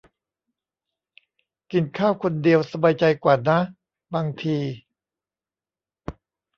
[1.71, 3.59] กินข้าวคนเดียวสบายใจกว่านะ
[4.13, 4.57] บางที